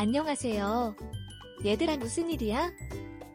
[0.00, 0.96] 안녕하세요.
[1.62, 2.72] 얘들아 무슨 일이야?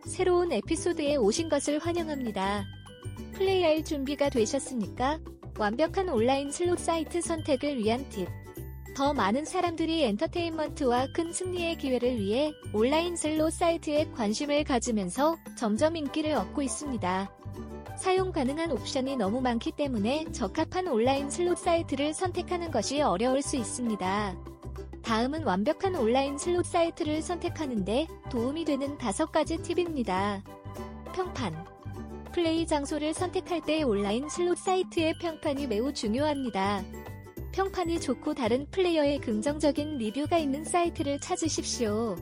[0.07, 2.65] 새로운 에피소드에 오신 것을 환영합니다.
[3.33, 5.19] 플레이할 준비가 되셨습니까?
[5.59, 8.27] 완벽한 온라인 슬롯 사이트 선택을 위한 팁.
[8.95, 16.33] 더 많은 사람들이 엔터테인먼트와 큰 승리의 기회를 위해 온라인 슬롯 사이트에 관심을 가지면서 점점 인기를
[16.33, 17.31] 얻고 있습니다.
[17.95, 24.54] 사용 가능한 옵션이 너무 많기 때문에 적합한 온라인 슬롯 사이트를 선택하는 것이 어려울 수 있습니다.
[25.05, 30.43] 다음은 완벽한 온라인 슬롯 사이트를 선택하는데 도움이 되는 다섯 가지 팁입니다.
[31.13, 31.53] 평판.
[32.33, 36.83] 플레이 장소를 선택할 때 온라인 슬롯 사이트의 평판이 매우 중요합니다.
[37.51, 42.15] 평판이 좋고 다른 플레이어의 긍정적인 리뷰가 있는 사이트를 찾으십시오.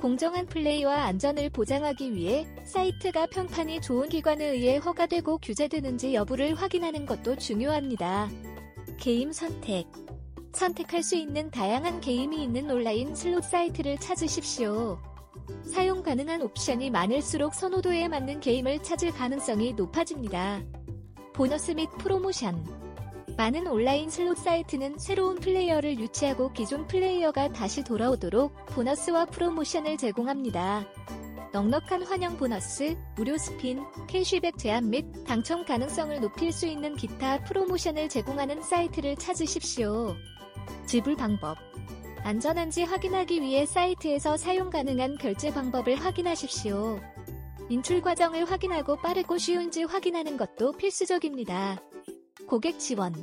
[0.00, 7.36] 공정한 플레이와 안전을 보장하기 위해 사이트가 평판이 좋은 기관에 의해 허가되고 규제되는지 여부를 확인하는 것도
[7.36, 8.30] 중요합니다.
[8.96, 10.05] 게임 선택.
[10.56, 14.98] 선택할 수 있는 다양한 게임이 있는 온라인 슬롯 사이트를 찾으십시오.
[15.70, 20.62] 사용 가능한 옵션이 많을수록 선호도에 맞는 게임을 찾을 가능성이 높아집니다.
[21.34, 22.64] 보너스 및 프로모션.
[23.36, 30.86] 많은 온라인 슬롯 사이트는 새로운 플레이어를 유치하고 기존 플레이어가 다시 돌아오도록 보너스와 프로모션을 제공합니다.
[31.52, 38.08] 넉넉한 환영 보너스, 무료 스핀, 캐시백 제한 및 당첨 가능성을 높일 수 있는 기타 프로모션을
[38.08, 40.16] 제공하는 사이트를 찾으십시오.
[40.86, 41.56] 지불 방법.
[42.22, 47.00] 안전한지 확인하기 위해 사이트에서 사용 가능한 결제 방법을 확인하십시오.
[47.68, 51.80] 인출 과정을 확인하고 빠르고 쉬운지 확인하는 것도 필수적입니다.
[52.46, 53.14] 고객 지원.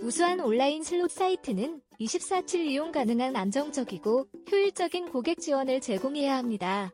[0.00, 6.90] 우수한 온라인 슬롯 사이트는 24/7 이용 가능한 안정적이고 효율적인 고객 지원을 제공해야 합니다.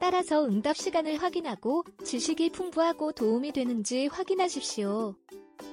[0.00, 5.16] 따라서 응답 시간을 확인하고 지식이 풍부하고 도움이 되는지 확인하십시오.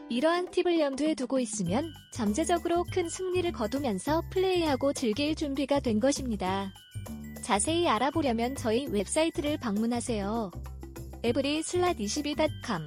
[0.09, 6.71] 이러한 팁을 염두에 두고 있으면 잠재적으로 큰 승리를 거두면서 플레이하고 즐길 준비가 된 것입니다.
[7.43, 10.51] 자세히 알아보려면 저희 웹사이트를 방문하세요.
[11.23, 12.81] 에브리 슬랏22.com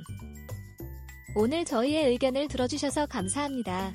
[1.34, 3.86] 오늘 저희의 의견을 들어주셔서 감사합니다.